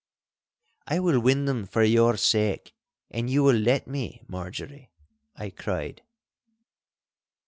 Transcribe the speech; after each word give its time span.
'I 0.87 0.97
will 1.01 1.19
win 1.19 1.45
them 1.45 1.67
for 1.67 1.83
your 1.83 2.17
sake, 2.17 2.73
an 3.11 3.27
you 3.27 3.43
will 3.43 3.55
let 3.55 3.85
me, 3.85 4.23
Marjorie!' 4.27 4.89
I 5.35 5.51
cried. 5.51 6.01